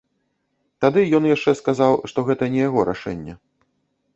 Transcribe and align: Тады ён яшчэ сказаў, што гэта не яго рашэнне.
Тады 0.85 1.03
ён 1.17 1.27
яшчэ 1.31 1.51
сказаў, 1.61 1.93
што 2.13 2.25
гэта 2.31 2.43
не 2.55 2.61
яго 2.69 2.87
рашэнне. 2.91 3.33